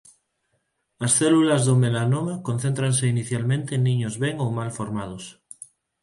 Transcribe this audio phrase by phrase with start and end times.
[1.05, 5.25] As células do melanoma concéntranse inicialmente en niños ben ou mal formados.